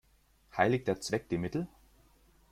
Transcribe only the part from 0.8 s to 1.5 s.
der Zweck die